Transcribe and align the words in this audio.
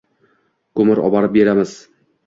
Ko‘mir 0.79 1.03
oborib 1.11 1.39
beramiz. 1.39 1.79